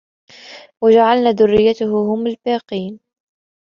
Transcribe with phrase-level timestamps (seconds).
[0.83, 2.99] وجعلنا ذريته هم الباقين